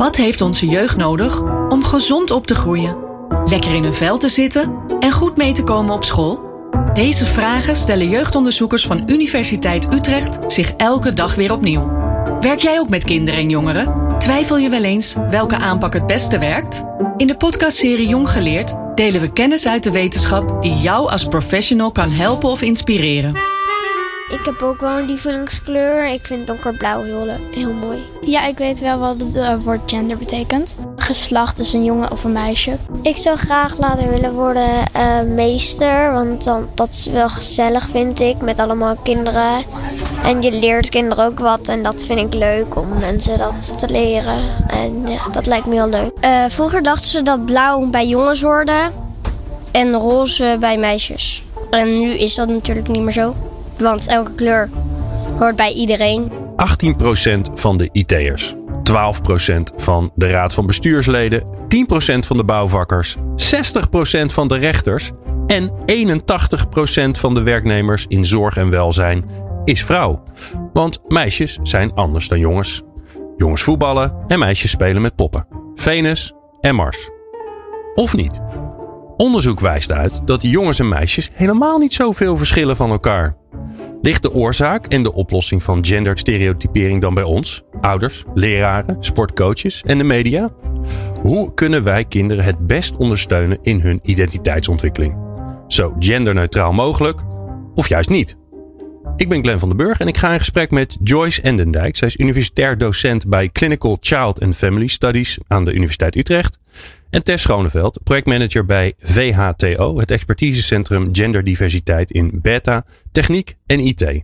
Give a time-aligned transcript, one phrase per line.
[0.00, 2.96] Wat heeft onze jeugd nodig om gezond op te groeien?
[3.44, 6.40] Lekker in hun vel te zitten en goed mee te komen op school?
[6.92, 11.92] Deze vragen stellen jeugdonderzoekers van Universiteit Utrecht zich elke dag weer opnieuw.
[12.40, 14.18] Werk jij ook met kinderen en jongeren?
[14.18, 16.84] Twijfel je wel eens welke aanpak het beste werkt?
[17.16, 21.90] In de podcastserie Jong Geleerd delen we kennis uit de wetenschap die jou als professional
[21.90, 23.59] kan helpen of inspireren.
[24.30, 26.06] Ik heb ook wel een lievelingskleur.
[26.06, 27.98] Ik vind donkerblauw heel, heel mooi.
[28.20, 30.76] Ja, ik weet wel wat het uh, woord gender betekent.
[30.96, 32.76] Geslacht is een jongen of een meisje.
[33.02, 36.12] Ik zou graag later willen worden uh, meester.
[36.12, 38.40] Want dan, dat is wel gezellig, vind ik.
[38.40, 39.64] Met allemaal kinderen.
[40.24, 41.68] En je leert kinderen ook wat.
[41.68, 44.42] En dat vind ik leuk om mensen dat te leren.
[44.68, 46.12] En ja, dat lijkt me heel leuk.
[46.24, 48.90] Uh, vroeger dachten ze dat blauw bij jongens hoorde.
[49.70, 51.42] En roze bij meisjes.
[51.70, 53.34] En nu is dat natuurlijk niet meer zo.
[53.80, 54.70] Want elke kleur
[55.38, 56.32] hoort bij iedereen.
[56.32, 58.54] 18% van de IT'ers, 12%
[59.76, 61.46] van de raad van bestuursleden, 10%
[62.26, 63.20] van de bouwvakkers, 60%
[64.26, 65.10] van de rechters
[65.46, 65.72] en 81%
[67.10, 69.24] van de werknemers in zorg en welzijn
[69.64, 70.22] is vrouw.
[70.72, 72.82] Want meisjes zijn anders dan jongens.
[73.36, 75.46] Jongens voetballen en meisjes spelen met poppen.
[75.74, 77.10] Venus en Mars.
[77.94, 78.40] Of niet?
[79.16, 83.36] Onderzoek wijst uit dat jongens en meisjes helemaal niet zoveel verschillen van elkaar.
[84.02, 89.98] Ligt de oorzaak en de oplossing van genderstereotypering dan bij ons, ouders, leraren, sportcoaches en
[89.98, 90.50] de media?
[91.22, 95.16] Hoe kunnen wij kinderen het best ondersteunen in hun identiteitsontwikkeling?
[95.68, 97.20] Zo genderneutraal mogelijk
[97.74, 98.36] of juist niet?
[99.16, 101.96] Ik ben Glenn van den Burg en ik ga in gesprek met Joyce Endendijk.
[101.96, 106.59] Zij is universitair docent bij Clinical Child and Family Studies aan de Universiteit Utrecht.
[107.10, 114.22] En Tess Schoneveld, projectmanager bij VHTO, het expertisecentrum genderdiversiteit in beta, techniek en IT.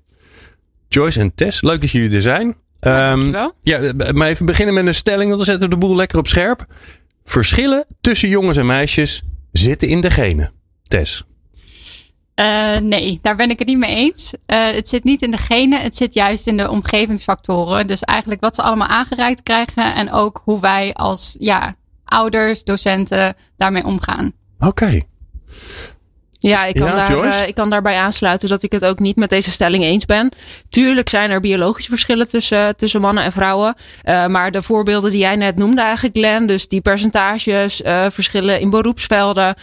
[0.89, 2.57] Joyce en Tess, leuk dat jullie er zijn.
[2.81, 5.97] Ja, um, ja, maar even beginnen met een stelling, want dan zetten we de boel
[5.97, 6.67] lekker op scherp.
[7.25, 10.53] Verschillen tussen jongens en meisjes zitten in de genen.
[10.83, 11.25] Tess.
[12.41, 14.33] Uh, nee, daar ben ik het niet mee eens.
[14.47, 17.87] Uh, het zit niet in de genen, het zit juist in de omgevingsfactoren.
[17.87, 23.35] Dus eigenlijk wat ze allemaal aangereikt krijgen en ook hoe wij als ja, ouders, docenten
[23.57, 24.33] daarmee omgaan.
[24.59, 24.67] Oké.
[24.69, 25.07] Okay.
[26.39, 29.17] Ja, ik kan, ja, daar, uh, ik kan daarbij aansluiten dat ik het ook niet
[29.17, 30.33] met deze stelling eens ben.
[30.69, 33.75] Tuurlijk zijn er biologische verschillen tussen, tussen mannen en vrouwen.
[34.05, 36.47] Uh, maar de voorbeelden die jij net noemde eigenlijk, Glenn.
[36.47, 39.55] Dus die percentages, uh, verschillen in beroepsvelden.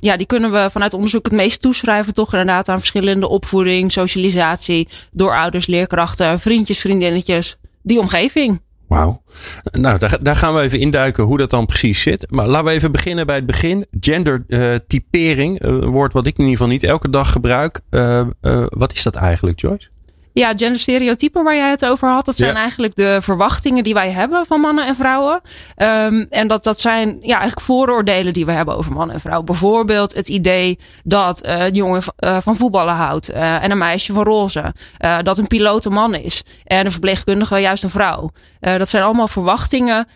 [0.00, 4.88] ja, die kunnen we vanuit onderzoek het meest toeschrijven toch inderdaad aan verschillende opvoeding, socialisatie.
[5.10, 7.56] Door ouders, leerkrachten, vriendjes, vriendinnetjes.
[7.82, 8.60] Die omgeving.
[8.92, 9.22] Wauw.
[9.70, 12.30] Nou, daar, daar, gaan we even induiken hoe dat dan precies zit.
[12.30, 13.86] Maar laten we even beginnen bij het begin.
[14.00, 17.80] Gendertypering, uh, een woord wat ik in ieder geval niet elke dag gebruik.
[17.90, 18.26] Uh,
[18.68, 19.88] wat is dat eigenlijk, Joyce?
[20.32, 22.60] Ja, genderstereotypen waar jij het over had, dat zijn ja.
[22.60, 25.40] eigenlijk de verwachtingen die wij hebben van mannen en vrouwen.
[25.76, 29.46] Um, en dat, dat zijn ja, eigenlijk vooroordelen die we hebben over mannen en vrouwen.
[29.46, 34.12] Bijvoorbeeld het idee dat uh, een jongen uh, van voetballen houdt uh, en een meisje
[34.12, 34.74] van roze.
[35.22, 38.30] dat een piloot een man is en een verpleegkundige juist een vrouw.
[38.60, 40.06] dat zijn allemaal verwachtingen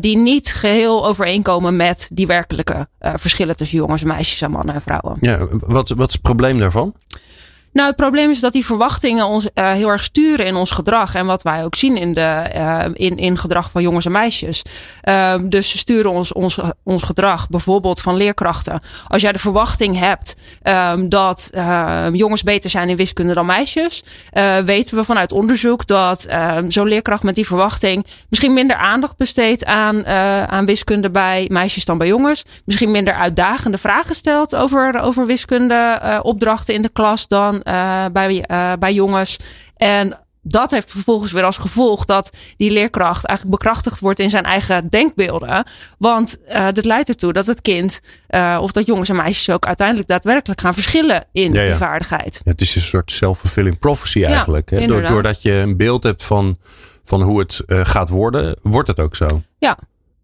[0.00, 4.82] die niet geheel overeenkomen met die werkelijke verschillen tussen jongens en meisjes en mannen en
[4.82, 5.16] vrouwen.
[5.20, 6.94] Ja, wat, wat is het probleem daarvan?
[7.72, 11.14] Nou, het probleem is dat die verwachtingen ons uh, heel erg sturen in ons gedrag.
[11.14, 14.62] En wat wij ook zien in, de, uh, in, in gedrag van jongens en meisjes.
[15.04, 18.80] Uh, dus ze sturen ons, ons, ons gedrag, bijvoorbeeld van leerkrachten.
[19.08, 24.04] Als jij de verwachting hebt um, dat ehm, jongens beter zijn in wiskunde dan meisjes,
[24.32, 29.16] uh, weten we vanuit onderzoek dat ehm, zo'n leerkracht met die verwachting misschien minder aandacht
[29.16, 30.06] besteedt aan,
[30.46, 32.44] aan wiskunde bij meisjes dan bij jongens.
[32.64, 38.44] Misschien minder uitdagende vragen stelt over, over wiskunde opdrachten in de klas dan uh, bij,
[38.50, 39.36] uh, bij jongens.
[39.76, 44.44] En dat heeft vervolgens weer als gevolg dat die leerkracht eigenlijk bekrachtigd wordt in zijn
[44.44, 45.66] eigen denkbeelden.
[45.98, 48.00] Want uh, dit leidt ertoe dat het kind,
[48.30, 51.66] uh, of dat jongens en meisjes ook uiteindelijk daadwerkelijk gaan verschillen in ja, ja.
[51.66, 52.40] die vaardigheid.
[52.44, 54.70] Ja, het is een soort self-fulfilling prophecy eigenlijk.
[54.70, 54.86] hè?
[54.86, 56.58] Doordat je een beeld hebt van,
[57.04, 59.42] van hoe het uh, gaat worden, wordt het ook zo.
[59.58, 59.78] Ja.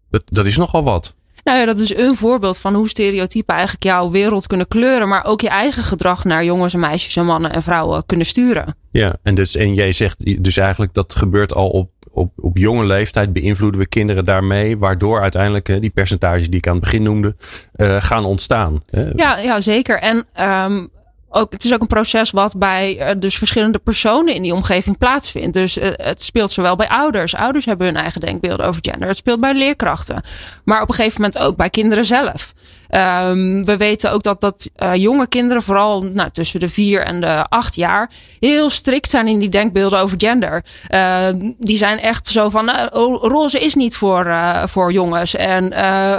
[0.09, 1.15] Dat, dat is nogal wat.
[1.47, 5.25] Nou ja, dat is een voorbeeld van hoe stereotypen eigenlijk jouw wereld kunnen kleuren, maar
[5.25, 8.75] ook je eigen gedrag naar jongens en meisjes en mannen en vrouwen kunnen sturen.
[8.91, 12.85] Ja, en, dus, en jij zegt dus eigenlijk dat gebeurt al op, op, op jonge
[12.85, 17.03] leeftijd, beïnvloeden we kinderen daarmee, waardoor uiteindelijk hè, die percentages die ik aan het begin
[17.03, 17.35] noemde,
[17.75, 18.83] uh, gaan ontstaan.
[18.89, 19.09] Hè?
[19.15, 19.99] Ja, ja, zeker.
[19.99, 20.25] En
[20.71, 20.89] um,
[21.29, 24.97] ook, het is ook een proces wat bij uh, dus verschillende personen in die omgeving
[24.97, 25.53] plaatsvindt.
[25.53, 27.35] Dus uh, het speelt zowel bij ouders.
[27.35, 29.07] Ouders hebben hun eigen denkbeelden over gender.
[29.07, 30.21] Het speelt bij leerkrachten.
[30.63, 32.53] Maar op een gegeven moment ook bij kinderen zelf.
[32.89, 37.21] Ehm, we weten ook dat, dat uh, jonge kinderen, vooral nou, tussen de vier en
[37.21, 40.63] de acht jaar, heel strikt zijn in die denkbeelden over gender.
[40.89, 42.85] Uh, die zijn echt zo van, uh,
[43.21, 44.35] roze is niet voor,
[44.65, 45.35] voor jongens.
[45.35, 45.73] En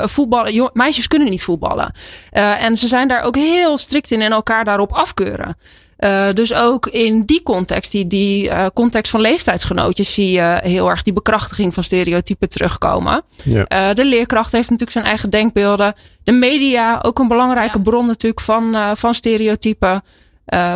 [0.08, 1.92] voetballen, meisjes kunnen niet voetballen.
[2.30, 5.56] en ze zijn daar ook heel strikt in en elkaar daarop afkeuren.
[5.98, 10.88] Uh, dus ook in die context, die, die uh, context van leeftijdsgenootjes, zie je heel
[10.88, 13.22] erg die bekrachtiging van stereotypen terugkomen.
[13.44, 13.64] Ja.
[13.68, 15.94] Uh, de leerkracht heeft natuurlijk zijn eigen denkbeelden.
[16.24, 20.02] De media, ook een belangrijke bron natuurlijk van, van stereotypen.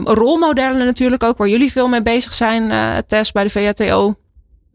[0.04, 2.72] rolmodellen natuurlijk ook, waar jullie veel mee bezig zijn,
[3.06, 4.14] Tess, bij de VATO.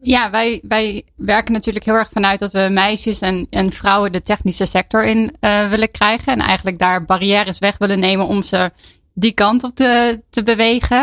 [0.00, 4.22] Ja, wij, wij werken natuurlijk heel erg vanuit dat we meisjes en, en vrouwen de
[4.22, 5.36] technische sector in
[5.70, 6.32] willen krijgen.
[6.32, 8.70] En eigenlijk daar barrières weg willen nemen om ze
[9.18, 11.02] die kant op te, te bewegen.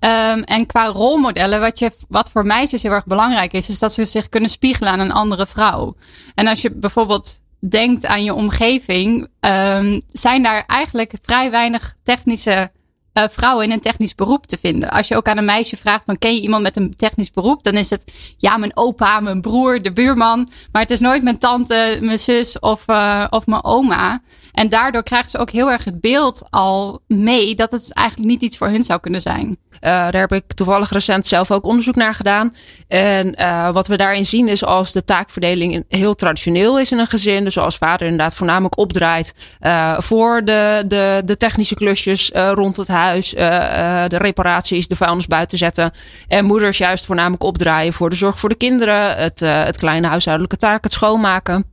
[0.00, 3.92] Um, en qua rolmodellen, wat, je, wat voor meisjes heel erg belangrijk is, is dat
[3.92, 5.96] ze zich kunnen spiegelen aan een andere vrouw.
[6.34, 12.70] En als je bijvoorbeeld denkt aan je omgeving, um, zijn daar eigenlijk vrij weinig technische
[13.18, 14.90] uh, vrouwen in een technisch beroep te vinden.
[14.90, 17.62] Als je ook aan een meisje vraagt van ken je iemand met een technisch beroep,
[17.62, 21.38] dan is het ja mijn opa, mijn broer, de buurman, maar het is nooit mijn
[21.38, 24.20] tante, mijn zus of, uh, of mijn oma.
[24.56, 28.42] En daardoor krijgen ze ook heel erg het beeld al mee dat het eigenlijk niet
[28.42, 29.46] iets voor hun zou kunnen zijn.
[29.46, 32.54] Uh, daar heb ik toevallig recent zelf ook onderzoek naar gedaan.
[32.88, 37.06] En uh, wat we daarin zien is als de taakverdeling heel traditioneel is in een
[37.06, 37.44] gezin.
[37.44, 42.88] Dus als vader inderdaad voornamelijk opdraait uh, voor de, de, de technische klusjes rond het
[42.88, 43.30] huis.
[43.30, 45.90] de reparaties, de vuilnis buiten zetten.
[46.28, 49.16] En moeders juist voornamelijk opdraaien voor de zorg voor de kinderen.
[49.16, 51.64] Het, het kleine huishoudelijke taak, het schoonmaken.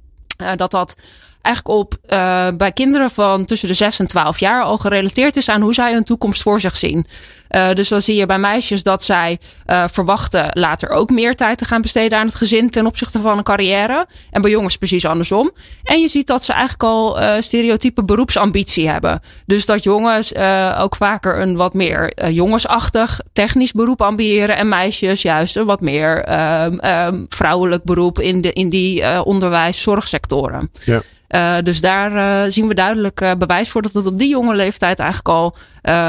[0.56, 0.96] dat dat
[1.44, 5.50] eigenlijk op uh, bij kinderen van tussen de 6 en 12 jaar al gerelateerd is
[5.50, 7.08] aan hoe zij hun toekomst voor zich zien.
[7.50, 11.58] Uh, dus dan zie je bij meisjes dat zij uh, verwachten later ook meer tijd
[11.58, 14.08] te gaan besteden aan het gezin ten opzichte van een carrière.
[14.32, 15.52] En bij jongens precies andersom.
[15.84, 19.22] En je ziet dat ze eigenlijk al stereotype beroepsambitie hebben.
[19.46, 20.36] Dus dat jongens
[20.78, 24.58] ook vaker een wat meer jongensachtig technisch beroep ambiëren.
[24.58, 26.32] En meisjes juist een wat meer
[26.66, 30.72] um, vrouwelijk beroep in, de, in die onderwijs, zorgsectoren.
[30.84, 31.02] Ja.
[31.34, 34.56] Uh, dus daar uh, zien we duidelijk uh, bewijs voor dat het op die jonge
[34.56, 35.56] leeftijd eigenlijk al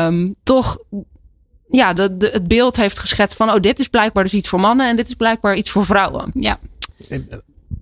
[0.06, 0.78] um, toch
[1.68, 4.60] ja, de, de, het beeld heeft geschetst van oh, dit is blijkbaar dus iets voor
[4.60, 6.30] mannen en dit is blijkbaar iets voor vrouwen.
[6.34, 6.58] Ja.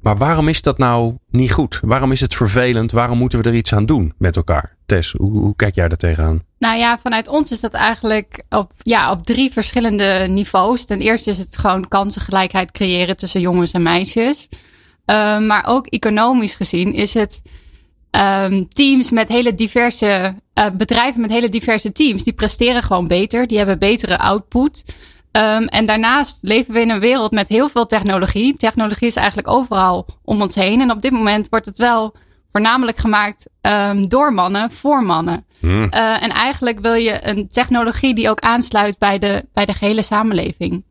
[0.02, 1.80] Maar waarom is dat nou niet goed?
[1.82, 2.92] Waarom is het vervelend?
[2.92, 4.76] Waarom moeten we er iets aan doen met elkaar?
[4.86, 6.42] Tess, hoe, hoe kijk jij daar tegenaan?
[6.58, 10.84] Nou ja, vanuit ons is dat eigenlijk op, ja, op drie verschillende niveaus.
[10.84, 14.48] Ten eerste is het gewoon kansengelijkheid creëren tussen jongens en meisjes.
[15.06, 17.42] Uh, maar ook economisch gezien is het
[18.10, 22.22] um, teams met hele diverse uh, bedrijven met hele diverse teams.
[22.22, 23.46] Die presteren gewoon beter.
[23.46, 24.96] Die hebben betere output.
[25.32, 28.56] Um, en daarnaast leven we in een wereld met heel veel technologie.
[28.56, 30.80] Technologie is eigenlijk overal om ons heen.
[30.80, 32.14] En op dit moment wordt het wel
[32.50, 35.46] voornamelijk gemaakt um, door mannen voor mannen.
[35.60, 35.82] Hmm.
[35.82, 40.02] Uh, en eigenlijk wil je een technologie die ook aansluit bij de, bij de gehele
[40.02, 40.84] samenleving.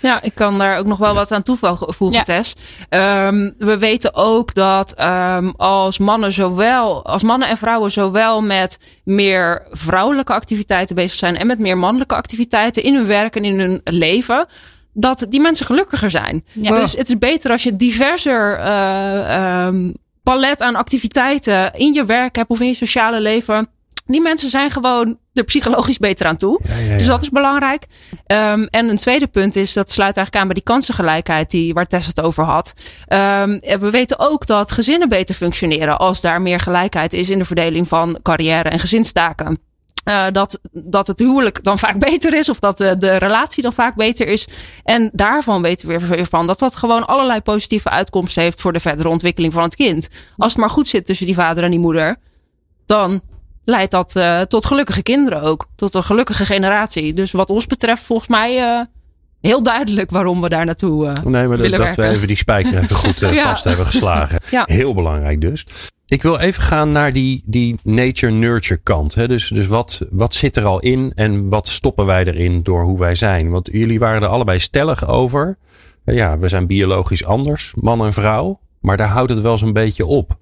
[0.00, 2.22] Ja, ik kan daar ook nog wel wat aan toevoegen, ja.
[2.22, 2.54] Tess.
[2.90, 8.78] Um, we weten ook dat um, als mannen zowel, als mannen en vrouwen zowel met
[9.04, 13.60] meer vrouwelijke activiteiten bezig zijn en met meer mannelijke activiteiten in hun werk en in
[13.60, 14.46] hun leven,
[14.92, 16.44] dat die mensen gelukkiger zijn.
[16.52, 16.74] Ja.
[16.74, 22.36] Dus het is beter als je diverser uh, um, palet aan activiteiten in je werk
[22.36, 23.68] hebt of in je sociale leven
[24.12, 26.60] die mensen zijn gewoon er psychologisch beter aan toe.
[26.62, 26.96] Ja, ja, ja.
[26.96, 27.86] Dus dat is belangrijk.
[28.26, 31.86] Um, en een tweede punt is, dat sluit eigenlijk aan bij die kansengelijkheid die, waar
[31.86, 32.72] Tess het over had.
[33.08, 37.44] Um, we weten ook dat gezinnen beter functioneren als daar meer gelijkheid is in de
[37.44, 39.58] verdeling van carrière en gezinstaken.
[40.04, 43.72] Uh, dat, dat het huwelijk dan vaak beter is, of dat de, de relatie dan
[43.72, 44.48] vaak beter is.
[44.84, 48.80] En daarvan weten we weer van dat dat gewoon allerlei positieve uitkomsten heeft voor de
[48.80, 50.08] verdere ontwikkeling van het kind.
[50.36, 52.16] Als het maar goed zit tussen die vader en die moeder,
[52.86, 53.22] dan
[53.64, 55.66] leidt dat uh, tot gelukkige kinderen ook.
[55.76, 57.14] Tot een gelukkige generatie.
[57.14, 58.80] Dus wat ons betreft volgens mij uh,
[59.40, 62.04] heel duidelijk waarom we daar naartoe uh, nee, maar willen dat, werken.
[62.04, 63.42] we even die spijker even goed ja.
[63.42, 64.40] vast hebben geslagen.
[64.50, 64.62] ja.
[64.66, 65.66] Heel belangrijk dus.
[66.06, 69.14] Ik wil even gaan naar die, die nature-nurture kant.
[69.14, 69.28] Hè?
[69.28, 72.98] Dus, dus wat, wat zit er al in en wat stoppen wij erin door hoe
[72.98, 73.50] wij zijn?
[73.50, 75.58] Want jullie waren er allebei stellig over.
[76.04, 78.60] Ja, we zijn biologisch anders, man en vrouw.
[78.80, 80.36] Maar daar houdt het wel zo'n beetje op.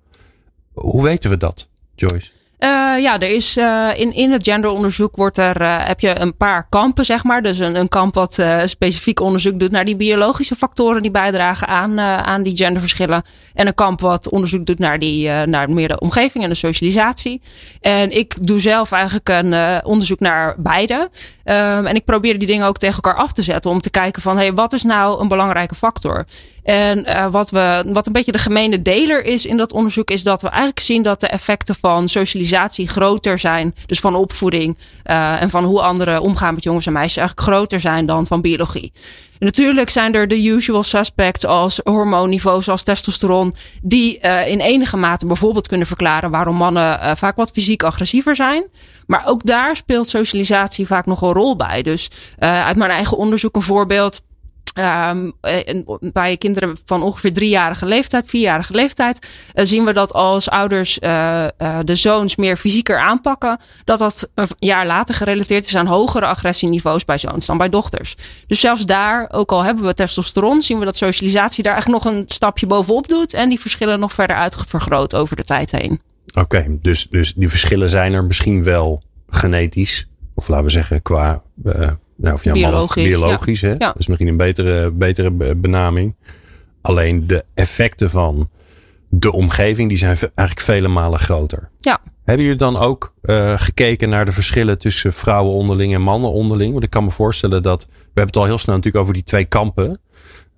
[0.72, 2.30] Hoe weten we dat, Joyce?
[2.58, 2.68] Uh,
[3.00, 6.66] ja, er is uh, in, in het genderonderzoek wordt er, uh, heb je een paar
[6.68, 7.42] kampen, zeg maar.
[7.42, 12.00] Dus een, een kamp wat specifiek onderzoek doet naar die biologische factoren die bijdragen aan,
[12.00, 13.22] aan die genderverschillen.
[13.54, 17.40] En een kamp wat onderzoek doet naar, die, naar meer de omgeving en de socialisatie.
[17.80, 21.10] En ik doe zelf eigenlijk een onderzoek naar beide.
[21.44, 24.22] Um, en ik probeer die dingen ook tegen elkaar af te zetten om te kijken
[24.22, 26.24] van, hey, wat is nou een belangrijke factor?
[26.68, 30.22] En uh, wat, we, wat een beetje de gemene deler is in dat onderzoek, is
[30.22, 33.75] dat we eigenlijk zien dat de effecten van socialisatie groter zijn.
[33.87, 37.80] Dus van opvoeding uh, en van hoe anderen omgaan met jongens en meisjes eigenlijk groter
[37.80, 38.92] zijn dan van biologie.
[39.38, 45.26] Natuurlijk zijn er de usual suspects als hormoonniveaus zoals testosteron, die uh, in enige mate
[45.26, 48.64] bijvoorbeeld kunnen verklaren waarom mannen vaak wat fysiek agressiever zijn.
[49.06, 51.82] Maar ook daar speelt socialisatie vaak nog een rol bij.
[51.82, 54.20] Dus uit mijn eigen onderzoek een voorbeeld.
[54.78, 55.32] Um,
[56.12, 61.47] bij kinderen van ongeveer driejarige leeftijd, vierjarige leeftijd, uh, zien we dat als ouders uh,
[61.85, 67.04] de zoons meer fysieker aanpakken, dat dat een jaar later gerelateerd is aan hogere agressieniveaus
[67.04, 68.16] bij zoons dan bij dochters.
[68.47, 72.14] Dus zelfs daar, ook al hebben we testosteron, zien we dat socialisatie daar eigenlijk nog
[72.14, 76.00] een stapje bovenop doet en die verschillen nog verder uitvergroot over de tijd heen.
[76.40, 81.42] Oké, dus, dus die verschillen zijn er misschien wel genetisch, of laten we zeggen qua
[82.20, 83.04] nou, of ja, biologisch.
[83.04, 83.70] biologisch hè?
[83.70, 83.76] Ja.
[83.76, 86.14] Dat is misschien een betere, betere benaming.
[86.80, 88.48] Alleen de effecten van
[89.08, 91.70] de omgeving, die zijn eigenlijk vele malen groter.
[91.80, 92.00] Ja.
[92.25, 96.72] Hebben jullie dan ook uh, gekeken naar de verschillen tussen vrouwen onderling en mannen onderling?
[96.72, 99.25] Want ik kan me voorstellen dat, we hebben het al heel snel natuurlijk over die
[99.25, 100.00] twee kampen.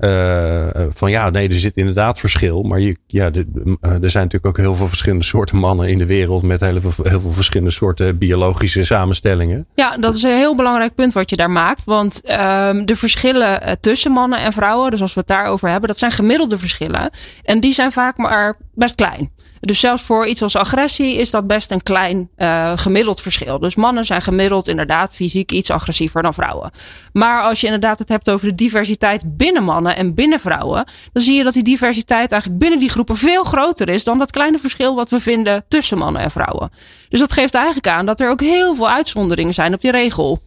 [0.00, 2.62] Uh, van ja, nee, er zit inderdaad verschil.
[2.62, 5.98] Maar je, ja, de, uh, er zijn natuurlijk ook heel veel verschillende soorten mannen in
[5.98, 6.42] de wereld.
[6.42, 9.66] Met heel veel, heel veel verschillende soorten biologische samenstellingen.
[9.74, 11.84] Ja, dat is een heel belangrijk punt wat je daar maakt.
[11.84, 15.98] Want uh, de verschillen tussen mannen en vrouwen, dus als we het daarover hebben, dat
[15.98, 17.10] zijn gemiddelde verschillen.
[17.42, 19.30] En die zijn vaak maar best klein.
[19.60, 23.58] Dus zelfs voor iets als agressie is dat best een klein uh, gemiddeld verschil.
[23.58, 26.70] Dus mannen zijn gemiddeld inderdaad fysiek iets agressiever dan vrouwen.
[27.12, 31.22] Maar als je inderdaad het hebt over de diversiteit binnen mannen en binnen vrouwen, dan
[31.22, 34.58] zie je dat die diversiteit eigenlijk binnen die groepen veel groter is dan dat kleine
[34.58, 36.70] verschil wat we vinden tussen mannen en vrouwen.
[37.08, 40.42] Dus dat geeft eigenlijk aan dat er ook heel veel uitzonderingen zijn op die regel.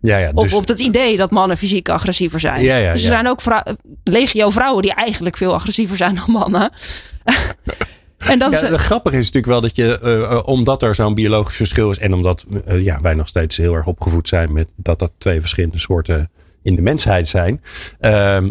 [0.00, 0.44] Ja, ja, dus...
[0.44, 2.62] Of op het idee dat mannen fysiek agressiever zijn.
[2.62, 3.62] Ja, ja, dus er zijn ook vrou
[4.04, 6.70] legio vrouwen die eigenlijk veel agressiever zijn dan mannen.
[8.18, 11.56] En dat ja, is, grappig is natuurlijk wel dat je, uh, omdat er zo'n biologisch
[11.56, 14.98] verschil is en omdat uh, ja, wij nog steeds heel erg opgevoed zijn met dat
[14.98, 16.30] dat twee verschillende soorten
[16.62, 17.62] in de mensheid zijn,
[18.00, 18.50] ehm,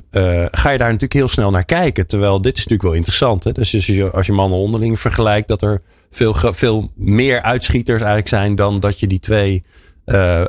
[0.51, 2.07] ga je daar natuurlijk heel snel naar kijken.
[2.07, 3.43] Terwijl dit is natuurlijk wel interessant.
[3.43, 3.51] Hè?
[3.51, 8.29] Dus als je, als je mannen onderling vergelijkt, dat er veel, veel meer uitschieters eigenlijk
[8.29, 9.63] zijn dan dat je die twee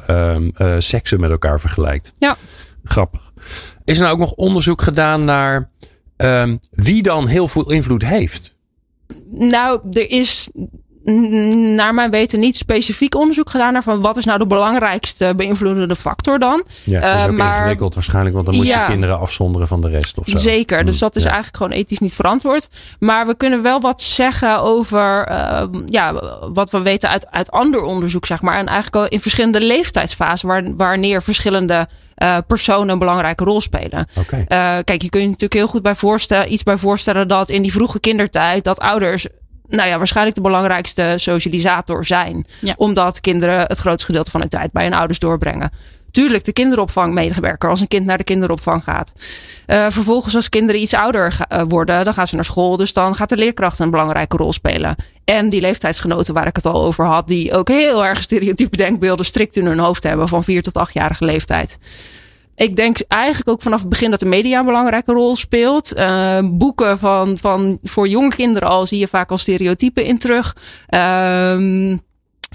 [0.07, 2.15] um, seksen met elkaar vergelijkt.
[2.19, 2.37] Ja.
[2.85, 3.33] Grappig.
[3.85, 5.71] Is er nou ook nog onderzoek gedaan naar
[6.17, 8.57] um, wie dan heel veel invloed heeft?
[9.31, 10.49] Nou, er is
[11.75, 15.97] naar mijn weten niet specifiek onderzoek gedaan naar van wat is nou de belangrijkste beïnvloedende
[15.97, 16.65] factor dan.
[16.85, 19.69] Ja, dat is ook uh, maar, ingewikkeld waarschijnlijk, want dan moet ja, je kinderen afzonderen
[19.69, 20.37] van de rest of zo.
[20.39, 21.29] Zeker, dus dat is ja.
[21.29, 22.69] eigenlijk gewoon ethisch niet verantwoord.
[22.99, 26.13] Maar we kunnen wel wat zeggen over uh, ja,
[26.53, 28.59] wat we weten uit, uit ander onderzoek, zeg maar.
[28.59, 31.89] En eigenlijk al in verschillende leeftijdsfasen waar, wanneer verschillende
[32.23, 34.07] uh, personen een belangrijke rol spelen.
[34.19, 34.41] Okay.
[34.41, 37.63] Uh, kijk, je kunt je natuurlijk heel goed bij voorstellen, iets bij voorstellen dat in
[37.63, 39.27] die vroege kindertijd dat ouders
[39.69, 42.47] nou ja, waarschijnlijk de belangrijkste socialisator zijn.
[42.61, 42.75] Ja.
[42.77, 45.71] Omdat kinderen het grootste gedeelte van hun tijd bij hun ouders doorbrengen.
[46.11, 49.13] Tuurlijk, de kinderopvangmedewerker als een kind naar de kinderopvang gaat.
[49.67, 52.77] Uh, vervolgens, als kinderen iets ouder uh, worden, dan gaan ze naar school.
[52.77, 54.97] Dus dan gaat de leerkracht een belangrijke rol spelen.
[55.25, 59.27] En die leeftijdsgenoten waar ik het al over had, die ook heel erg stereotype denkbeelden
[59.27, 61.79] strikt in hun hoofd hebben van vier tot achtjarige leeftijd.
[62.59, 65.97] Ik denk eigenlijk ook vanaf het begin dat de media een belangrijke rol speelt.
[65.97, 70.57] Uh, boeken van, van voor jonge kinderen al zie je vaak al stereotypen in terug.
[70.89, 71.97] Uh,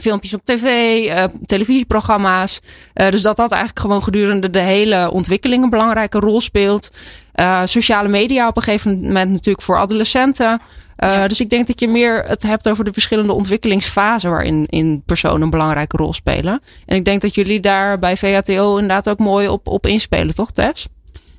[0.02, 0.66] filmpjes op tv,
[1.10, 2.60] uh, televisieprogramma's.
[2.94, 6.90] Uh, dus dat dat eigenlijk gewoon gedurende de hele ontwikkeling een belangrijke rol speelt.
[7.36, 10.62] Uh, sociale media op een gegeven moment natuurlijk voor adolescenten.
[10.98, 11.28] Ja.
[11.28, 15.42] Dus ik denk dat je meer het hebt over de verschillende ontwikkelingsfasen waarin in personen
[15.42, 16.62] een belangrijke rol spelen.
[16.86, 20.52] En ik denk dat jullie daar bij VHTO inderdaad ook mooi op, op inspelen, toch
[20.52, 20.88] Tess?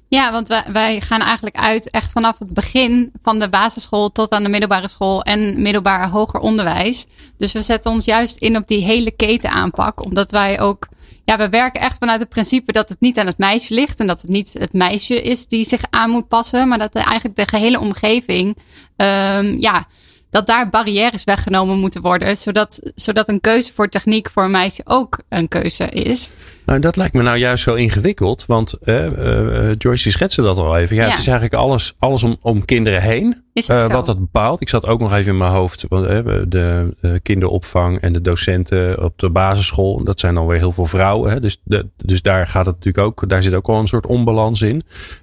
[0.08, 4.30] Ja, want wij, wij gaan eigenlijk uit echt vanaf het begin van de basisschool tot
[4.30, 7.06] aan de middelbare school en middelbaar hoger onderwijs.
[7.36, 10.88] Dus we zetten ons juist in op die hele keten aanpak, omdat wij ook
[11.24, 14.00] ja, we werken echt vanuit het principe dat het niet aan het meisje ligt.
[14.00, 16.68] En dat het niet het meisje is die zich aan moet passen.
[16.68, 18.56] Maar dat eigenlijk de gehele omgeving,
[18.96, 19.86] um, ja,
[20.34, 22.36] dat daar barrières weggenomen moeten worden.
[22.36, 26.30] Zodat, zodat een keuze voor techniek voor een meisje ook een keuze is.
[26.66, 28.46] Nou, dat lijkt me nou juist zo ingewikkeld.
[28.46, 30.96] Want uh, uh, Joyce schetste dat al even.
[30.96, 33.42] Ja, ja, het is eigenlijk alles, alles om, om kinderen heen.
[33.52, 34.60] Uh, wat dat bepaalt.
[34.60, 35.84] Ik zat ook nog even in mijn hoofd.
[35.88, 40.04] Want, de, de, kinderopvang en de docenten op de basisschool.
[40.04, 41.30] Dat zijn alweer heel veel vrouwen.
[41.30, 41.40] Hè?
[41.40, 43.28] Dus, de, dus daar gaat het natuurlijk ook.
[43.28, 44.82] Daar zit ook al een soort onbalans in.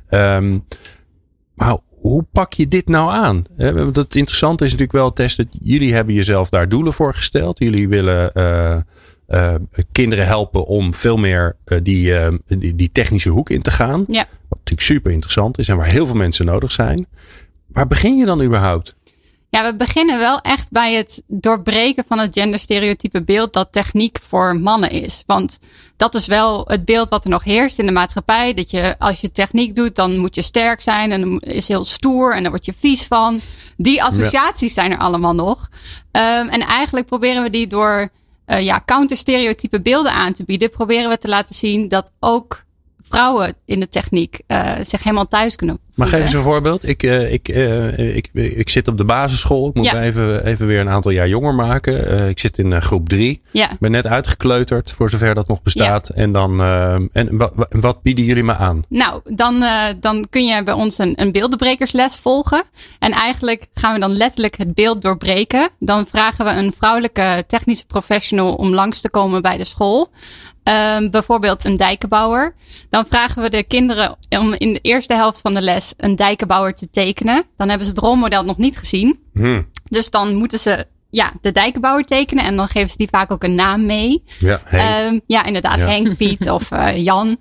[0.10, 0.66] Um,
[1.54, 3.46] maar hoe pak je dit nou aan?
[3.56, 7.60] Het interessante is natuurlijk wel, Tess, dat jullie hebben jezelf daar doelen voor gesteld.
[7.60, 8.78] Jullie willen uh,
[9.28, 9.56] uh,
[9.92, 12.14] kinderen helpen om veel meer uh, die,
[12.48, 14.04] die, die, technische hoek in te gaan.
[14.08, 14.26] Ja.
[14.48, 17.08] Wat natuurlijk super interessant is en waar heel veel mensen nodig zijn.
[17.68, 18.96] Waar begin je dan überhaupt?
[19.52, 24.56] Ja, we beginnen wel echt bij het doorbreken van het genderstereotype beeld dat techniek voor
[24.56, 25.24] mannen is.
[25.26, 25.60] Want
[25.98, 28.54] dat is wel het beeld wat er nog heerst in de maatschappij.
[28.54, 32.36] Dat je als je techniek doet, dan moet je sterk zijn en is heel stoer
[32.36, 33.40] en dan word je vies van.
[33.78, 35.70] Die associaties zijn er allemaal nog.
[36.12, 38.10] Um, en eigenlijk proberen we die door
[38.48, 42.64] uh, ja, counterstereotype beelden aan te bieden, proberen we te laten zien dat ook
[43.02, 46.88] vrouwen in de techniek uh, zich helemaal thuis kunnen maar geef eens een voorbeeld.
[46.88, 49.68] Ik, uh, ik, uh, ik, ik zit op de basisschool.
[49.68, 50.02] Ik moet ja.
[50.02, 52.14] even, even weer een aantal jaar jonger maken.
[52.14, 53.42] Uh, ik zit in groep drie.
[53.52, 53.72] Ja.
[53.80, 56.12] ben net uitgekleuterd, voor zover dat nog bestaat.
[56.14, 56.22] Ja.
[56.22, 56.62] En, dan,
[57.12, 58.84] en wat bieden jullie me aan?
[58.90, 59.64] Nou, dan,
[60.00, 62.64] dan kun je bij ons een, een beeldenbrekersles volgen.
[63.00, 65.70] En eigenlijk gaan we dan letterlijk het beeld doorbreken.
[65.80, 70.10] Dan vragen we een vrouwelijke technische professional om langs te komen bij de school.
[70.64, 72.56] Um, bijvoorbeeld een dijkenbouwer.
[72.90, 76.74] Dan vragen we de kinderen om in de eerste helft van de les een dijkenbouwer
[76.74, 77.44] te tekenen.
[77.58, 79.20] Dan hebben ze het rolmodel nog niet gezien.
[79.34, 79.68] Hmm.
[79.84, 82.44] Dus dan moeten ze ja, de dijkenbouwer tekenen.
[82.44, 84.24] En dan geven ze die vaak ook een naam mee.
[84.40, 84.62] Ja.
[85.06, 85.78] Um, ja inderdaad.
[85.78, 85.86] Ja.
[85.86, 87.38] Henk, Piet of uh, Jan.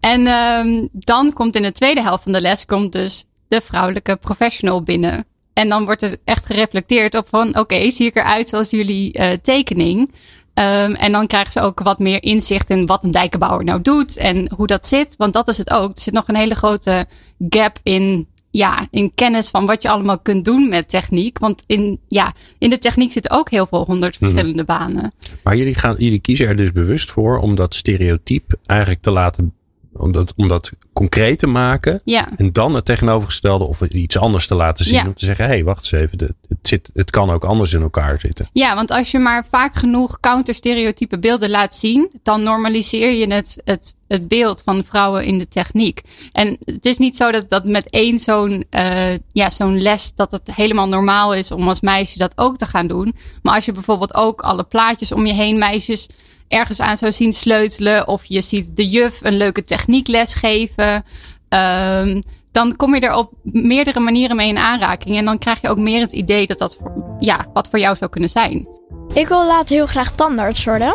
[0.00, 4.16] En um, dan komt in de tweede helft van de les komt dus de vrouwelijke
[4.16, 5.24] professional binnen.
[5.52, 7.48] En dan wordt er echt gereflecteerd op van...
[7.48, 10.12] oké, okay, zie ik eruit zoals jullie uh, tekening?
[10.60, 14.16] Um, en dan krijgen ze ook wat meer inzicht in wat een dijkenbouwer nou doet
[14.16, 15.16] en hoe dat zit.
[15.16, 15.90] Want dat is het ook.
[15.96, 17.06] Er zit nog een hele grote
[17.48, 21.38] gap in, ja, in kennis van wat je allemaal kunt doen met techniek.
[21.38, 24.78] Want in, ja, in de techniek zitten ook heel veel honderd verschillende mm -hmm.
[24.78, 25.12] banen.
[25.42, 29.54] Maar jullie, gaan, jullie kiezen er dus bewust voor om dat stereotype eigenlijk te laten
[29.92, 32.00] om dat, om dat concreet te maken.
[32.04, 32.28] Ja.
[32.36, 34.94] En dan het tegenovergestelde of iets anders te laten zien.
[34.94, 35.06] Ja.
[35.06, 36.36] Om te zeggen, hé, hey, wacht eens even.
[36.48, 38.48] Het, zit, het kan ook anders in elkaar zitten.
[38.52, 42.10] Ja, want als je maar vaak genoeg counterstereotype beelden laat zien.
[42.22, 46.02] Dan normaliseer je het, het, het beeld van vrouwen in de techniek.
[46.32, 50.14] En het is niet zo dat, dat met één zo'n uh, ja, zo'n les.
[50.14, 53.14] Dat het helemaal normaal is om als meisje dat ook te gaan doen.
[53.42, 56.08] Maar als je bijvoorbeeld ook alle plaatjes om je heen meisjes
[56.50, 58.08] ergens aan zou zien sleutelen.
[58.08, 61.04] Of je ziet de juf een leuke techniekles geven.
[61.48, 65.16] Um, dan kom je er op meerdere manieren mee in aanraking.
[65.16, 66.78] En dan krijg je ook meer het idee dat dat
[67.18, 68.68] ja, wat voor jou zou kunnen zijn.
[69.14, 70.94] Ik wil later heel graag tandarts worden.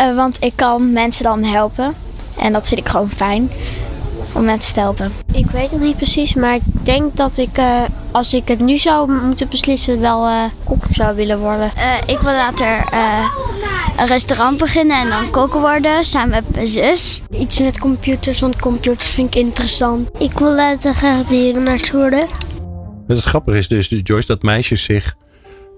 [0.00, 1.94] Uh, want ik kan mensen dan helpen.
[2.38, 3.50] En dat vind ik gewoon fijn.
[4.34, 5.12] Om mensen te helpen.
[5.32, 8.78] Ik weet het niet precies, maar ik denk dat ik, uh, als ik het nu
[8.78, 11.72] zou moeten beslissen, wel uh, kok zou willen worden.
[11.76, 12.84] Uh, ik wil later
[13.96, 17.22] een restaurant beginnen en dan koken worden, samen met mijn zus.
[17.30, 20.10] Iets met computers, want computers vind ik interessant.
[20.18, 22.26] Ik wil later graag dierenarts worden.
[23.06, 25.14] Het grappige is dus, Joyce, dat meisjes zich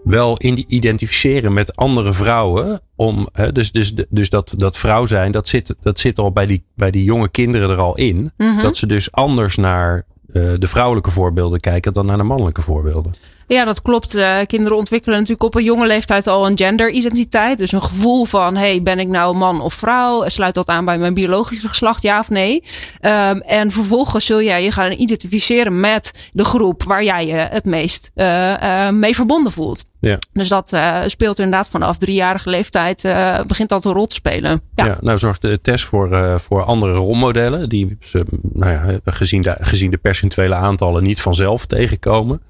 [0.07, 2.81] wel identificeren met andere vrouwen.
[2.97, 6.47] Om, hè, dus dus, dus dat, dat vrouw zijn, dat zit, dat zit al bij
[6.47, 8.33] die, bij die jonge kinderen er al in.
[8.37, 8.63] Mhm.
[8.63, 13.13] Dat ze dus anders naar uh, de vrouwelijke voorbeelden kijken dan naar de mannelijke voorbeelden.
[13.49, 14.15] Ja, dat klopt.
[14.15, 17.59] Uh, kinderen ontwikkelen natuurlijk op een jonge leeftijd al een genderidentiteit.
[17.59, 20.29] Dus een gevoel van, hey, ben ik nou man of vrouw?
[20.29, 22.63] Sluit dat aan bij mijn biologische geslacht, ja of nee?
[23.01, 27.65] Um, en vervolgens zul jij je gaan identificeren met de groep waar jij je het
[27.65, 29.85] meest uh, mee verbonden voelt.
[30.01, 30.19] Ja.
[30.33, 34.61] Dus dat uh, speelt inderdaad vanaf driejarige leeftijd uh, begint dat een rol te spelen.
[34.75, 39.01] Ja, ja nou zorgt de test voor, uh, voor andere rolmodellen die ze nou ja,
[39.05, 42.41] gezien, de, gezien de percentuele aantallen niet vanzelf tegenkomen.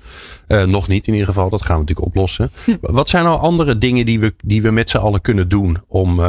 [0.67, 2.51] nog niet in ieder geval, dat gaan we natuurlijk oplossen.
[2.65, 2.77] Hm.
[2.81, 6.21] Wat zijn nou andere dingen die we, die we met z'n allen kunnen doen om,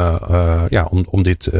[0.68, 1.50] ja, om, om dit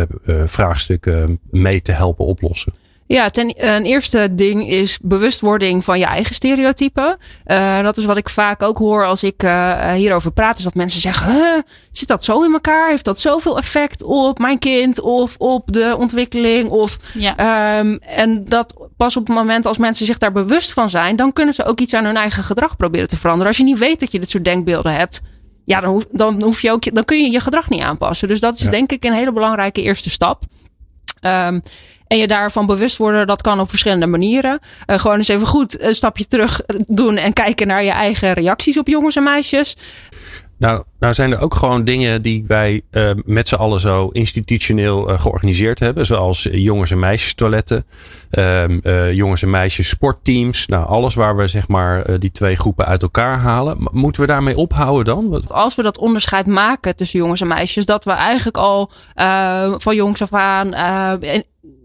[0.46, 1.10] vraagstuk
[1.50, 2.72] mee te helpen oplossen?
[3.08, 7.16] Ja, ten een eerste ding is bewustwording van je eigen stereotypen.
[7.46, 10.58] Uh, dat is wat ik vaak ook hoor als ik uh, hierover praat.
[10.58, 12.88] Is dat mensen zeggen, huh, zit dat zo in elkaar?
[12.88, 16.70] Heeft dat zoveel effect op mijn kind of op de ontwikkeling?
[16.70, 17.78] Of, ja.
[17.78, 21.32] um, en dat pas op het moment als mensen zich daar bewust van zijn, dan
[21.32, 23.48] kunnen ze ook iets aan hun eigen gedrag proberen te veranderen.
[23.48, 25.20] Als je niet weet dat je dit soort denkbeelden hebt,
[25.64, 28.28] ja, dan, hoef, dan, hoef je ook, dan kun je je gedrag niet aanpassen.
[28.28, 28.70] Dus dat is ja.
[28.70, 30.42] denk ik een hele belangrijke eerste stap.
[31.20, 31.62] Um,
[32.06, 34.58] en je daarvan bewust worden, dat kan op verschillende manieren.
[34.86, 38.78] Uh, gewoon eens even goed een stapje terug doen en kijken naar je eigen reacties
[38.78, 39.76] op jongens en meisjes.
[40.58, 45.10] Nou, nou zijn er ook gewoon dingen die wij uh, met z'n allen zo institutioneel
[45.10, 46.06] uh, georganiseerd hebben.
[46.06, 47.86] Zoals jongens en meisjes toiletten,
[48.30, 50.66] uh, jongens en meisjes sportteams.
[50.66, 53.88] Nou, alles waar we zeg maar die twee groepen uit elkaar halen.
[53.92, 55.46] Moeten we daarmee ophouden dan?
[55.46, 58.90] Als we dat onderscheid maken tussen jongens en meisjes, dat we eigenlijk al
[59.78, 60.68] van jongs af aan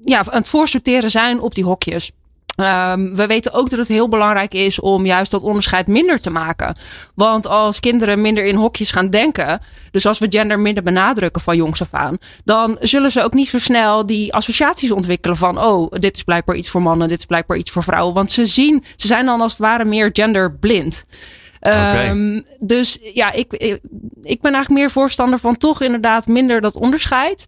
[0.06, 2.12] ja, aan het voorsorteren zijn op die hokjes.
[2.56, 6.30] Um, we weten ook dat het heel belangrijk is om juist dat onderscheid minder te
[6.30, 6.76] maken.
[7.16, 9.62] Want als kinderen minder in hokjes gaan denken,
[9.92, 13.50] dus als we gender minder benadrukken van jongs af aan, dan zullen ze ook niet
[13.50, 17.26] zo snel die associaties ontwikkelen van, oh, dit is blijkbaar iets voor mannen, dit is
[17.26, 18.13] blijkbaar iets voor vrouwen.
[18.13, 21.06] Want ze zien, ze zijn dan als het ware meer genderblind.
[21.60, 22.10] Okay.
[22.10, 23.80] Um, dus ja, ik, ik,
[24.22, 27.48] ik ben eigenlijk meer voorstander van toch inderdaad minder dat onderscheid.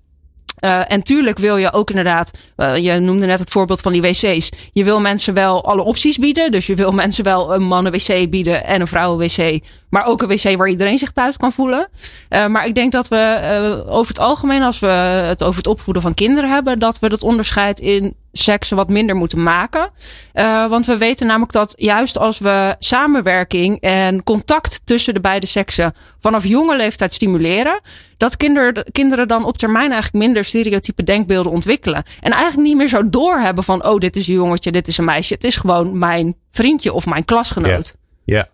[0.59, 4.01] Uh, en tuurlijk wil je ook inderdaad, uh, je noemde net het voorbeeld van die
[4.01, 4.49] wc's.
[4.73, 6.51] Je wil mensen wel alle opties bieden.
[6.51, 9.63] Dus je wil mensen wel een mannen-wc bieden en een vrouwen-wc.
[9.95, 11.87] Maar ook een wc waar iedereen zich thuis kan voelen.
[12.29, 16.01] Uh, maar ik denk dat we over het algemeen, als we het over het opvoeden
[16.01, 19.89] van kinderen hebben, dat we dat onderscheid in seksen wat minder moeten maken.
[20.33, 25.45] Uh, want we weten namelijk dat juist als we samenwerking en contact tussen de beide
[25.45, 27.81] seksen vanaf jonge leeftijd stimuleren,
[28.17, 32.03] dat kinder, kinderen dan op termijn eigenlijk minder stereotype denkbeelden ontwikkelen.
[32.21, 35.05] En eigenlijk niet meer zo doorhebben van, oh, dit is een jongetje, dit is een
[35.05, 35.33] meisje.
[35.33, 37.95] Het is gewoon mijn vriendje of mijn klasgenoot.
[38.23, 38.53] Ja.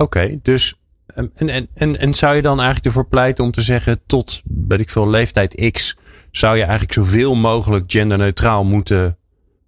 [0.00, 4.00] Okay, dus en, en, en, en zou je dan eigenlijk ervoor pleiten om te zeggen
[4.06, 5.96] tot, weet ik veel, leeftijd X
[6.30, 9.18] zou je eigenlijk zoveel mogelijk genderneutraal moeten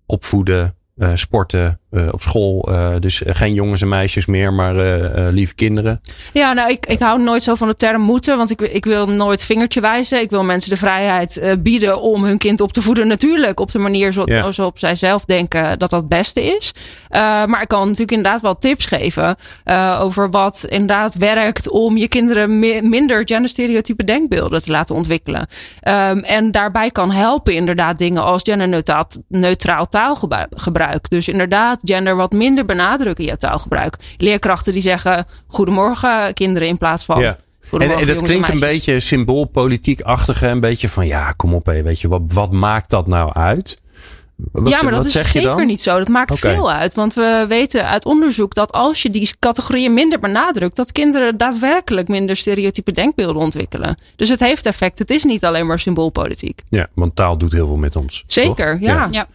[0.07, 2.69] opvoeden, uh, sporten, op school.
[2.69, 4.75] Uh, dus geen jongens en meisjes meer, maar
[5.33, 6.01] lieve kinderen.
[6.33, 9.09] Ja, nou, ik, ik hou nooit zo van de term moeten, want ik, ik wil
[9.09, 10.21] nooit vingertje wijzen.
[10.21, 13.07] Ik wil mensen de vrijheid bieden om hun kind op te voeden.
[13.07, 16.73] Natuurlijk, op de manier zo, zoals zij zelf denken dat dat het beste is.
[17.47, 19.37] maar ik kan natuurlijk inderdaad wel tips geven
[20.01, 25.41] over wat inderdaad werkt om je kinderen mi minder genderstereotype denkbeelden te laten ontwikkelen.
[25.41, 31.11] Um, en daarbij kan helpen inderdaad dingen als genderneutraal neutraal taalgebruik.
[31.11, 33.97] Dus inderdaad gender wat minder benadrukken in je taalgebruik.
[34.17, 37.21] Leerkrachten die zeggen goedemorgen kinderen in plaats van...
[37.21, 37.37] Ja.
[37.73, 40.47] En, en dat klinkt een beetje symboolpolitiek-achtige.
[40.47, 43.81] Een beetje van ja, kom op hé, weet je, wat, wat maakt dat nou uit?
[44.53, 45.99] Wat, ja, maar dat is zeker niet zo.
[45.99, 46.55] Dat maakt okay.
[46.55, 46.95] veel uit.
[46.95, 52.09] Want we weten uit onderzoek dat als je die categorieën minder benadrukt, dat kinderen daadwerkelijk
[52.09, 53.99] minder stereotype denkbeelden ontwikkelen.
[54.17, 54.99] Dus het heeft effect.
[54.99, 56.63] Het is niet alleen maar symboolpolitiek.
[56.69, 58.23] Ja, want taal doet heel veel met ons.
[58.27, 58.95] Zeker, ja.
[58.95, 59.09] ja.
[59.11, 59.27] ja.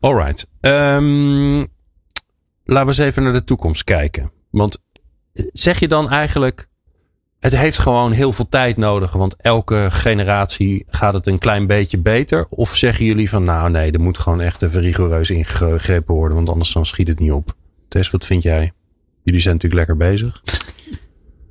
[0.00, 0.46] All right.
[0.60, 1.66] Um,
[2.72, 4.32] laten we eens even naar de toekomst kijken.
[4.50, 4.78] Want
[5.52, 6.68] zeg je dan eigenlijk
[7.42, 11.98] het heeft gewoon heel veel tijd nodig, want elke generatie gaat het een klein beetje
[11.98, 12.46] beter.
[12.48, 16.48] Of zeggen jullie van nou nee, er moet gewoon echt even rigoureus ingegrepen worden, want
[16.48, 17.56] anders dan schiet het niet op.
[17.88, 18.72] Tess, wat vind jij?
[19.22, 20.42] Jullie zijn natuurlijk lekker bezig.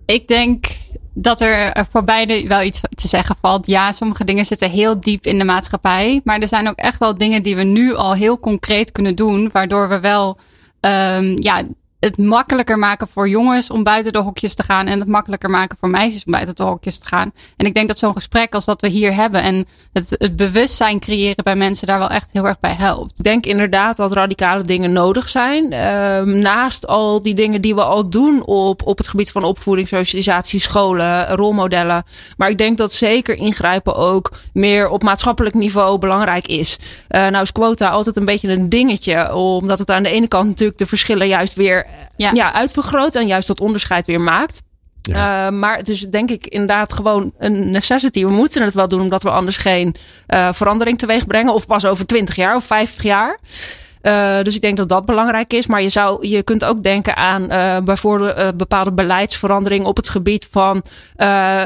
[0.05, 0.65] Ik denk
[1.13, 3.67] dat er voor beide wel iets te zeggen valt.
[3.67, 6.21] Ja, sommige dingen zitten heel diep in de maatschappij.
[6.23, 9.49] Maar er zijn ook echt wel dingen die we nu al heel concreet kunnen doen.
[9.51, 10.38] Waardoor we wel
[10.84, 11.63] um, ja,
[12.01, 14.87] het makkelijker maken voor jongens om buiten de hokjes te gaan.
[14.87, 17.31] En het makkelijker maken voor meisjes om buiten de hokjes te gaan.
[17.57, 21.43] En ik denk dat zo'n gesprek als dat we hier hebben en het, bewustzijn creëren
[21.43, 23.19] bij mensen daar wel echt heel erg bij helpt.
[23.19, 25.71] Ik denk inderdaad dat radicale dingen nodig zijn.
[25.71, 29.87] Uh, naast al die dingen die we al doen op, op het gebied van opvoeding,
[29.87, 32.03] socialisatie, scholen, rolmodellen.
[32.37, 36.77] Maar ik denk dat zeker ingrijpen ook meer op maatschappelijk niveau belangrijk is.
[37.09, 39.33] Uh, nou is quota altijd een beetje een dingetje.
[39.35, 42.32] Omdat het aan de ene kant natuurlijk de verschillen juist weer ja.
[42.32, 44.62] ja, uitvergroot en juist dat onderscheid weer maakt.
[45.01, 45.45] Ja.
[45.45, 48.23] Uh, maar het is denk ik inderdaad gewoon een necessity.
[48.23, 49.95] We moeten het wel doen omdat we anders geen
[50.27, 51.54] uh, verandering teweeg brengen.
[51.54, 53.39] Of pas over 20 jaar of 50 jaar.
[54.01, 55.67] Uh, dus ik denk dat dat belangrijk is.
[55.67, 60.09] Maar je, zou, je kunt ook denken aan uh, bijvoorbeeld uh, bepaalde beleidsverandering op het
[60.09, 60.83] gebied van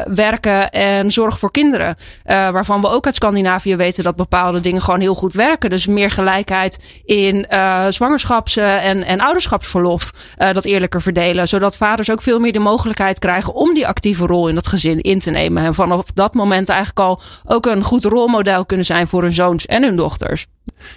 [0.05, 1.95] werken en zorg voor kinderen.
[2.25, 5.69] waarvan we ook uit Scandinavië weten dat bepaalde dingen gewoon heel goed werken.
[5.69, 7.47] Dus meer gelijkheid in
[7.89, 10.11] zwangerschaps- en, en ouderschapsverlof.
[10.37, 11.47] dat eerlijker verdelen.
[11.47, 15.01] Zodat vaders ook veel meer de mogelijkheid krijgen om die actieve rol in dat gezin
[15.01, 15.63] in te nemen.
[15.63, 19.65] En vanaf dat moment eigenlijk al ook een goed rolmodel kunnen zijn voor hun zoons
[19.65, 20.45] en hun dochters.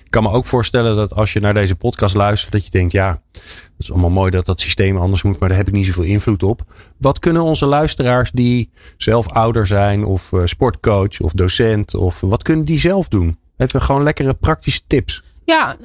[0.05, 2.93] Ik kan me ook voorstellen dat als je naar deze podcast luistert, dat je denkt,
[2.93, 5.87] ja, het is allemaal mooi dat dat systeem anders moet, maar daar heb ik niet
[5.87, 6.63] zoveel invloed op.
[6.97, 12.43] Wat kunnen onze luisteraars die zelf ouder zijn of uh, sportcoach of docent of wat
[12.43, 13.39] kunnen die zelf doen?
[13.57, 15.23] Even gewoon lekkere praktische tips.
[15.49, 15.77] Ja,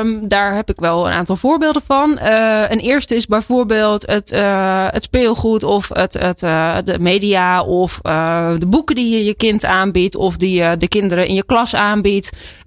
[0.00, 2.18] um, daar heb ik wel een aantal voorbeelden van.
[2.22, 7.62] Uh, een eerste is bijvoorbeeld het, uh, het speelgoed of het, het, uh, de media
[7.62, 7.98] of
[8.58, 11.74] de boeken die je je kind aanbiedt of die je de kinderen in je klas
[11.74, 12.60] aanbiedt.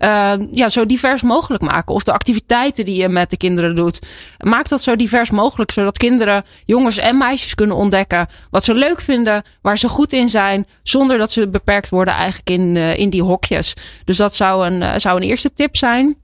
[0.52, 1.96] ja, zo divers mogelijk maken.
[1.96, 4.00] Of de activiteiten die je met de kinderen doet.
[4.38, 9.02] Maak dat zo divers mogelijk, zodat kinderen, jongens en meisjes kunnen ontdekken wat ze leuk
[9.02, 13.24] vinden, waar ze goed in zijn, zonder dat ze beperkt worden eigenlijk in, in die
[13.24, 13.74] hokjes.
[14.06, 16.20] Dus dat zou een, zou een eerste tip zijn.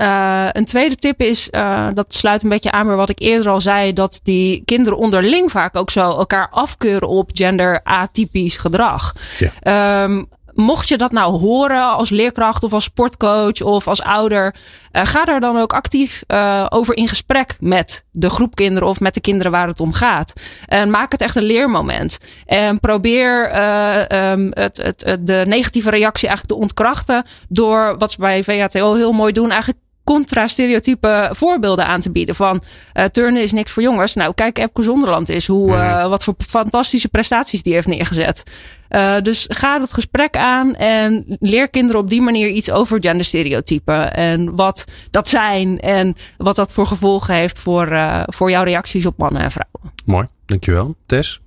[0.00, 3.50] Uh, een tweede tip is, uh, dat sluit een beetje aan bij wat ik eerder
[3.50, 9.14] al zei, dat die kinderen onderling vaak ook zo elkaar afkeuren op gender atypisch gedrag.
[9.38, 10.02] Ja.
[10.02, 14.54] Um, mocht je dat nou horen als leerkracht of als sportcoach of als ouder,
[14.92, 19.00] uh, ga daar dan ook actief uh, over in gesprek met de groep kinderen of
[19.00, 20.32] met de kinderen waar het om gaat.
[20.66, 22.18] En maak het echt een leermoment.
[22.46, 28.10] En probeer uh, um, het, het, het, de negatieve reactie eigenlijk te ontkrachten door wat
[28.10, 32.34] ze bij VHTO heel mooi doen, eigenlijk contra-stereotype voorbeelden aan te bieden.
[32.34, 32.62] Van
[32.94, 34.14] uh, turnen is niks voor jongens.
[34.14, 35.46] Nou, kijk Epke Zonderland is.
[35.46, 38.42] Hoe, uh, wat voor fantastische prestaties die heeft neergezet.
[38.90, 44.14] Uh, dus ga het gesprek aan en leer kinderen op die manier iets over genderstereotypen.
[44.14, 47.88] En wat dat zijn en wat dat voor gevolgen heeft voor,
[48.26, 49.92] voor jouw reacties op mannen en vrouwen.
[50.04, 50.94] Mooi, dankjewel.
[51.06, 51.40] Tess?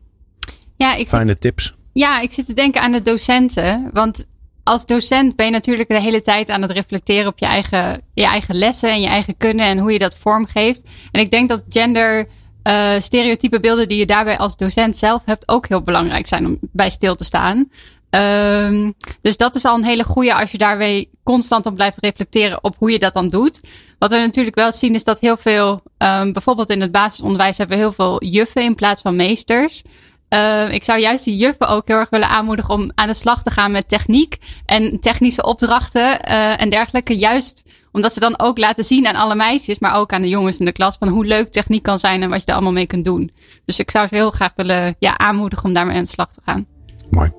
[0.76, 1.74] Ja, ik Fijne zit, tips.
[1.94, 3.90] Ja, ik zit te denken aan de docenten.
[3.94, 4.26] Want
[4.68, 8.26] als docent ben je natuurlijk de hele tijd aan het reflecteren op je eigen, je
[8.26, 10.90] eigen lessen en je eigen kunnen en hoe je dat vormgeeft.
[11.12, 12.28] En ik denk dat gender
[12.64, 16.58] uh, stereotype beelden die je daarbij als docent zelf hebt ook heel belangrijk zijn om
[16.62, 17.70] bij stil te staan.
[18.10, 22.64] Um, dus dat is al een hele goede als je daarbij constant op blijft reflecteren
[22.64, 23.62] op hoe je dat dan doet.
[24.00, 27.78] Wat we natuurlijk wel zien is dat heel veel, um, bijvoorbeeld in het basisonderwijs hebben
[27.78, 29.82] we heel veel juffen in plaats van meesters.
[30.30, 33.44] Uh, ik zou juist die juffen ook heel erg willen aanmoedigen om aan de slag
[33.44, 37.18] te gaan met techniek en technische opdrachten uh, en dergelijke.
[37.18, 40.60] Juist omdat ze dan ook laten zien aan alle meisjes, maar ook aan de jongens
[40.60, 42.86] in de klas, van hoe leuk techniek kan zijn en wat je er allemaal mee
[42.86, 43.32] kunt doen.
[43.66, 46.42] Dus ik zou ze heel graag willen ja, aanmoedigen om daarmee aan de slag te
[46.46, 46.66] gaan.
[47.10, 47.32] Mooi.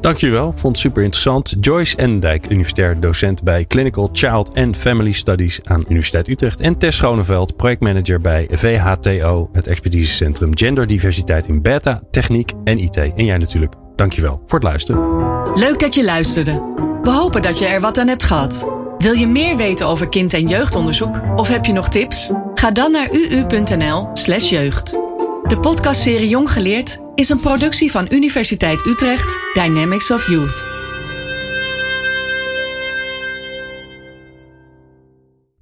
[0.00, 1.54] Dankjewel, vond het super interessant.
[1.60, 6.60] Joyce Endijk, universitair docent bij Clinical Child and Family Studies aan Universiteit Utrecht.
[6.60, 12.96] En Tess Schoneveld, projectmanager bij VHTO, het expertisecentrum Genderdiversiteit in Beta, Techniek en IT.
[12.96, 15.02] En jij natuurlijk, dankjewel voor het luisteren.
[15.54, 16.52] Leuk dat je luisterde.
[17.02, 18.68] We hopen dat je er wat aan hebt gehad.
[18.98, 21.20] Wil je meer weten over kind- en jeugdonderzoek?
[21.36, 22.30] Of heb je nog tips?
[22.54, 25.07] Ga dan naar uu.nl/slash jeugd.
[25.48, 30.77] De podcastserie Jong Geleerd is een productie van Universiteit Utrecht Dynamics of Youth.